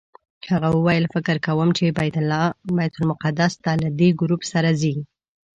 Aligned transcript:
هغه 0.51 0.69
وویل 0.77 1.05
فکر 1.13 1.35
کوم 1.47 1.69
چې 1.77 1.95
بیت 2.73 2.95
المقدس 3.01 3.53
ته 3.63 3.71
له 3.81 3.89
دې 3.99 4.09
ګروپ 4.19 4.41
سره 4.51 4.69
ځئ. 4.81 4.95